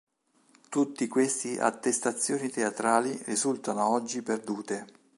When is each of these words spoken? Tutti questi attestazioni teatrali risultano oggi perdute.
Tutti 0.67 1.05
questi 1.07 1.59
attestazioni 1.59 2.49
teatrali 2.49 3.15
risultano 3.27 3.87
oggi 3.89 4.23
perdute. 4.23 4.87